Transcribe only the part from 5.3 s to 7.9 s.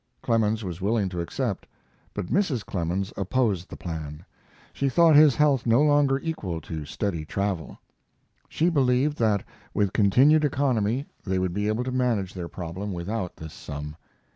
health no longer equal to steady travel.